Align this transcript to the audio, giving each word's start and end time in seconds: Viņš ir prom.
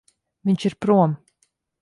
Viņš 0.49 0.65
ir 0.71 0.77
prom. 0.87 1.15